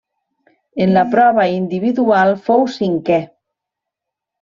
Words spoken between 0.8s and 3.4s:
En la prova Individual fou cinquè.